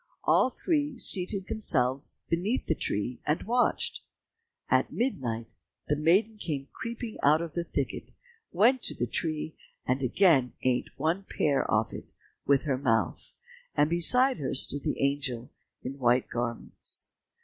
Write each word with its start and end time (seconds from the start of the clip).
All 0.23 0.49
three 0.49 0.97
seated 0.97 1.45
themselves 1.45 2.13
beneath 2.27 2.65
the 2.65 2.73
tree 2.73 3.21
and 3.23 3.43
watched. 3.43 4.03
At 4.67 4.91
midnight 4.91 5.53
the 5.89 5.95
maiden 5.95 6.37
came 6.39 6.69
creeping 6.73 7.19
out 7.21 7.39
of 7.39 7.53
the 7.53 7.63
thicket, 7.63 8.09
went 8.51 8.81
to 8.81 8.95
the 8.95 9.05
tree, 9.05 9.55
and 9.85 10.01
again 10.01 10.53
ate 10.63 10.89
one 10.97 11.23
pear 11.29 11.69
off 11.69 11.93
it 11.93 12.09
with 12.47 12.63
her 12.63 12.79
mouth, 12.79 13.35
and 13.77 13.91
beside 13.91 14.37
her 14.37 14.55
stood 14.55 14.81
the 14.81 14.99
angel 14.99 15.51
in 15.83 15.99
white 15.99 16.29
garments. 16.31 17.05